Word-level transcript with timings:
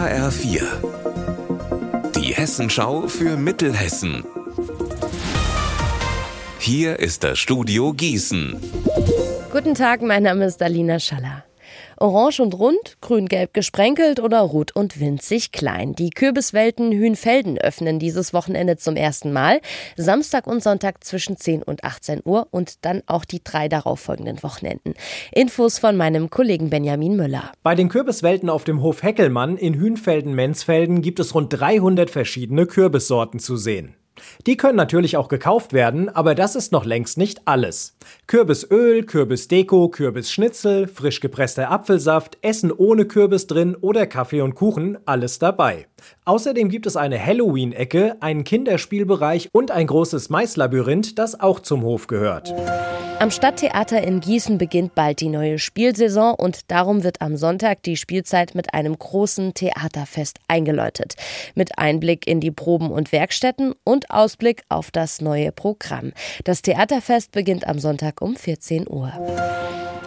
HR4. 0.00 0.62
Die 2.16 2.32
Hessenschau 2.32 3.06
für 3.06 3.36
Mittelhessen. 3.36 4.24
Hier 6.58 6.98
ist 6.98 7.22
das 7.22 7.38
Studio 7.38 7.92
Gießen. 7.92 8.58
Guten 9.52 9.74
Tag, 9.74 10.00
mein 10.00 10.22
Name 10.22 10.46
ist 10.46 10.62
Alina 10.62 10.98
Schaller. 10.98 11.44
Orange 11.96 12.40
und 12.40 12.58
rund, 12.58 12.96
grün-gelb 13.00 13.54
gesprenkelt 13.54 14.20
oder 14.20 14.40
rot 14.40 14.74
und 14.74 15.00
winzig 15.00 15.52
klein. 15.52 15.94
Die 15.94 16.10
Kürbiswelten 16.10 16.92
Hühnfelden 16.92 17.58
öffnen 17.58 17.98
dieses 17.98 18.32
Wochenende 18.32 18.76
zum 18.76 18.96
ersten 18.96 19.32
Mal. 19.32 19.60
Samstag 19.96 20.46
und 20.46 20.62
Sonntag 20.62 21.04
zwischen 21.04 21.36
10 21.36 21.62
und 21.62 21.84
18 21.84 22.22
Uhr 22.24 22.48
und 22.50 22.84
dann 22.84 23.02
auch 23.06 23.24
die 23.24 23.42
drei 23.42 23.68
darauffolgenden 23.68 24.42
Wochenenden. 24.42 24.94
Infos 25.32 25.78
von 25.78 25.96
meinem 25.96 26.30
Kollegen 26.30 26.70
Benjamin 26.70 27.16
Müller. 27.16 27.52
Bei 27.62 27.74
den 27.74 27.88
Kürbiswelten 27.88 28.48
auf 28.48 28.64
dem 28.64 28.82
Hof 28.82 29.02
Heckelmann 29.02 29.56
in 29.56 29.74
Hühnfelden-Menzfelden 29.74 31.02
gibt 31.02 31.20
es 31.20 31.34
rund 31.34 31.52
300 31.52 32.10
verschiedene 32.10 32.66
Kürbissorten 32.66 33.40
zu 33.40 33.56
sehen. 33.56 33.94
Die 34.46 34.56
können 34.56 34.76
natürlich 34.76 35.16
auch 35.16 35.28
gekauft 35.28 35.72
werden, 35.72 36.08
aber 36.08 36.34
das 36.34 36.56
ist 36.56 36.72
noch 36.72 36.84
längst 36.84 37.18
nicht 37.18 37.42
alles. 37.44 37.96
Kürbisöl, 38.26 39.04
Kürbisdeko, 39.04 39.88
Kürbisschnitzel, 39.88 40.88
frisch 40.88 41.20
gepresster 41.20 41.70
Apfelsaft, 41.70 42.38
Essen 42.42 42.72
ohne 42.72 43.04
Kürbis 43.04 43.46
drin 43.46 43.74
oder 43.74 44.06
Kaffee 44.06 44.40
und 44.40 44.54
Kuchen, 44.54 44.98
alles 45.06 45.38
dabei. 45.38 45.86
Außerdem 46.24 46.68
gibt 46.68 46.86
es 46.86 46.96
eine 46.96 47.24
Halloween-Ecke, 47.24 48.16
einen 48.20 48.44
Kinderspielbereich 48.44 49.50
und 49.52 49.70
ein 49.70 49.86
großes 49.86 50.30
Maislabyrinth, 50.30 51.18
das 51.18 51.38
auch 51.38 51.60
zum 51.60 51.82
Hof 51.82 52.06
gehört. 52.06 52.54
Am 53.20 53.30
Stadttheater 53.30 54.02
in 54.02 54.20
Gießen 54.20 54.56
beginnt 54.56 54.94
bald 54.94 55.20
die 55.20 55.28
neue 55.28 55.58
Spielsaison 55.58 56.34
und 56.36 56.70
darum 56.70 57.04
wird 57.04 57.20
am 57.20 57.36
Sonntag 57.36 57.82
die 57.82 57.98
Spielzeit 57.98 58.54
mit 58.54 58.72
einem 58.72 58.98
großen 58.98 59.52
Theaterfest 59.52 60.38
eingeläutet. 60.48 61.16
Mit 61.54 61.76
Einblick 61.76 62.26
in 62.26 62.40
die 62.40 62.50
Proben 62.50 62.90
und 62.90 63.12
Werkstätten 63.12 63.74
und 63.84 64.10
Ausblick 64.10 64.62
auf 64.70 64.90
das 64.90 65.20
neue 65.20 65.52
Programm. 65.52 66.12
Das 66.44 66.62
Theaterfest 66.62 67.30
beginnt 67.32 67.66
am 67.66 67.78
Sonntag 67.78 68.22
um 68.22 68.36
14 68.36 68.88
Uhr. 68.88 69.12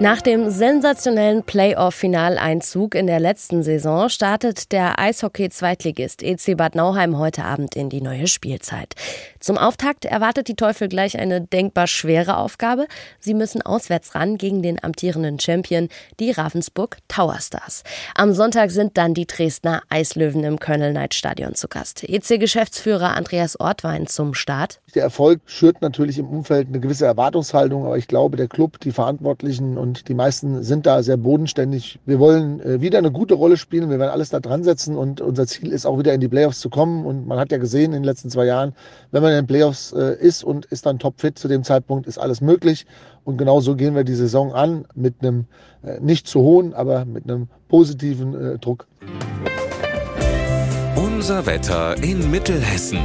Nach 0.00 0.22
dem 0.22 0.48
sensationellen 0.48 1.42
Playoff-Finaleinzug 1.42 2.94
in 2.94 3.08
der 3.08 3.18
letzten 3.18 3.64
Saison 3.64 4.08
startet 4.08 4.70
der 4.70 4.96
Eishockey-Zweitligist 5.00 6.22
EC 6.22 6.56
Bad 6.56 6.76
Nauheim 6.76 7.18
heute 7.18 7.44
Abend 7.44 7.74
in 7.74 7.90
die 7.90 8.00
neue 8.00 8.28
Spielzeit. 8.28 8.94
Zum 9.40 9.56
Auftakt 9.56 10.04
erwartet 10.04 10.48
die 10.48 10.56
Teufel 10.56 10.88
gleich 10.88 11.18
eine 11.18 11.40
denkbar 11.40 11.86
schwere 11.86 12.36
Aufgabe. 12.36 12.86
Sie 13.20 13.34
müssen 13.34 13.62
auswärts 13.62 14.14
ran 14.14 14.36
gegen 14.36 14.62
den 14.62 14.82
amtierenden 14.82 15.38
Champion, 15.38 15.88
die 16.18 16.30
Ravensburg 16.30 16.98
Tower 17.08 17.38
Stars. 17.40 17.84
Am 18.14 18.32
Sonntag 18.32 18.70
sind 18.70 18.96
dann 18.96 19.14
die 19.14 19.26
Dresdner 19.26 19.82
Eislöwen 19.88 20.42
im 20.44 20.58
Köln-Night-Stadion 20.58 21.54
zu 21.54 21.68
Gast. 21.68 22.02
EC-Geschäftsführer 22.02 23.14
Andreas 23.14 23.58
Ortwein 23.60 24.06
zum 24.06 24.34
Start. 24.34 24.80
Der 24.94 25.04
Erfolg 25.04 25.40
schürt 25.46 25.82
natürlich 25.82 26.18
im 26.18 26.28
Umfeld 26.28 26.68
eine 26.68 26.80
gewisse 26.80 27.06
Erwartungshaltung, 27.06 27.86
aber 27.86 27.96
ich 27.96 28.08
glaube, 28.08 28.36
der 28.36 28.48
Club, 28.48 28.80
die 28.80 28.90
Verantwortlichen 28.90 29.78
und 29.78 30.08
die 30.08 30.14
meisten 30.14 30.62
sind 30.64 30.86
da 30.86 31.02
sehr 31.02 31.16
bodenständig. 31.16 31.98
Wir 32.06 32.18
wollen 32.18 32.60
äh, 32.60 32.80
wieder 32.80 32.98
eine 32.98 33.12
gute 33.12 33.34
Rolle 33.34 33.56
spielen. 33.56 33.90
Wir 33.90 33.98
werden 33.98 34.10
alles 34.10 34.30
da 34.30 34.40
dran 34.40 34.64
setzen 34.64 34.96
und 34.96 35.20
unser 35.20 35.46
Ziel 35.46 35.72
ist 35.72 35.86
auch 35.86 35.98
wieder 35.98 36.12
in 36.12 36.20
die 36.20 36.28
Playoffs 36.28 36.60
zu 36.60 36.70
kommen. 36.70 37.06
Und 37.06 37.26
man 37.26 37.38
hat 37.38 37.52
ja 37.52 37.58
gesehen 37.58 37.92
in 37.92 38.02
den 38.02 38.04
letzten 38.04 38.30
zwei 38.30 38.46
Jahren, 38.46 38.74
wenn 39.10 39.22
man 39.28 39.38
in 39.38 39.44
den 39.44 39.46
Playoffs 39.46 39.92
äh, 39.92 40.16
ist 40.18 40.42
und 40.42 40.66
ist 40.66 40.86
dann 40.86 40.98
topfit 40.98 41.38
zu 41.38 41.48
dem 41.48 41.64
Zeitpunkt, 41.64 42.06
ist 42.06 42.18
alles 42.18 42.40
möglich. 42.40 42.86
Und 43.24 43.36
genau 43.36 43.60
so 43.60 43.76
gehen 43.76 43.94
wir 43.94 44.04
die 44.04 44.14
Saison 44.14 44.52
an 44.52 44.86
mit 44.94 45.16
einem 45.20 45.46
äh, 45.82 46.00
nicht 46.00 46.26
zu 46.26 46.40
hohen, 46.40 46.74
aber 46.74 47.04
mit 47.04 47.24
einem 47.24 47.48
positiven 47.68 48.34
äh, 48.34 48.58
Druck. 48.58 48.86
Unser 50.96 51.46
Wetter 51.46 51.96
in 52.02 52.30
Mittelhessen. 52.30 53.00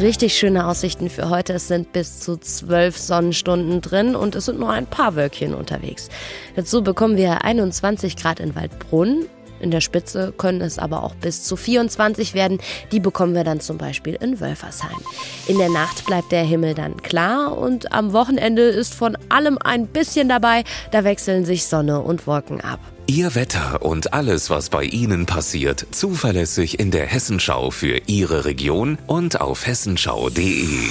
Richtig 0.00 0.36
schöne 0.36 0.66
Aussichten 0.66 1.08
für 1.08 1.30
heute. 1.30 1.54
Es 1.54 1.68
sind 1.68 1.92
bis 1.92 2.20
zu 2.20 2.36
zwölf 2.36 2.98
Sonnenstunden 2.98 3.80
drin 3.80 4.16
und 4.16 4.34
es 4.34 4.46
sind 4.46 4.58
nur 4.58 4.70
ein 4.70 4.86
paar 4.86 5.16
Wölkchen 5.16 5.54
unterwegs. 5.54 6.08
Dazu 6.56 6.82
bekommen 6.82 7.16
wir 7.16 7.44
21 7.44 8.16
Grad 8.16 8.40
in 8.40 8.54
Waldbrunn. 8.54 9.26
In 9.60 9.70
der 9.70 9.80
Spitze 9.80 10.32
können 10.36 10.60
es 10.60 10.78
aber 10.78 11.02
auch 11.02 11.14
bis 11.14 11.42
zu 11.44 11.56
24 11.56 12.34
werden. 12.34 12.58
Die 12.92 13.00
bekommen 13.00 13.34
wir 13.34 13.44
dann 13.44 13.60
zum 13.60 13.78
Beispiel 13.78 14.14
in 14.20 14.40
Wölfersheim. 14.40 14.98
In 15.46 15.58
der 15.58 15.70
Nacht 15.70 16.06
bleibt 16.06 16.32
der 16.32 16.44
Himmel 16.44 16.74
dann 16.74 17.02
klar 17.02 17.56
und 17.56 17.92
am 17.92 18.12
Wochenende 18.12 18.62
ist 18.62 18.94
von 18.94 19.16
allem 19.28 19.58
ein 19.58 19.86
bisschen 19.86 20.28
dabei. 20.28 20.64
Da 20.90 21.04
wechseln 21.04 21.44
sich 21.44 21.66
Sonne 21.66 22.00
und 22.00 22.26
Wolken 22.26 22.60
ab. 22.60 22.80
Ihr 23.06 23.34
Wetter 23.34 23.80
und 23.82 24.12
alles, 24.12 24.50
was 24.50 24.68
bei 24.68 24.84
Ihnen 24.84 25.24
passiert, 25.24 25.86
zuverlässig 25.92 26.78
in 26.78 26.90
der 26.90 27.06
Hessenschau 27.06 27.70
für 27.70 28.02
Ihre 28.06 28.44
Region 28.44 28.98
und 29.06 29.40
auf 29.40 29.66
hessenschau.de. 29.66 30.90